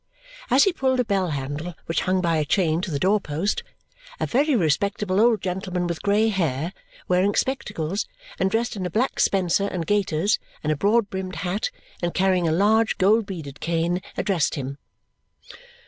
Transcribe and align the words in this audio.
As 0.49 0.63
he 0.63 0.73
pulled 0.73 0.99
a 0.99 1.05
bell 1.05 1.27
handle 1.27 1.75
which 1.85 2.01
hung 2.01 2.21
by 2.21 2.37
a 2.37 2.43
chain 2.43 2.81
to 2.81 2.89
the 2.89 2.97
door 2.97 3.19
post, 3.19 3.61
a 4.19 4.25
very 4.25 4.55
respectable 4.55 5.21
old 5.21 5.43
gentleman 5.43 5.85
with 5.85 6.01
grey 6.01 6.29
hair, 6.29 6.73
wearing 7.07 7.35
spectacles, 7.35 8.07
and 8.39 8.49
dressed 8.49 8.75
in 8.75 8.83
a 8.83 8.89
black 8.89 9.19
spencer 9.19 9.67
and 9.67 9.85
gaiters 9.85 10.39
and 10.63 10.73
a 10.73 10.75
broad 10.75 11.11
brimmed 11.11 11.35
hat, 11.45 11.69
and 12.01 12.15
carrying 12.15 12.47
a 12.47 12.51
large 12.51 12.97
gold 12.97 13.27
beaded 13.27 13.59
cane, 13.59 14.01
addressed 14.17 14.55
him. 14.55 14.79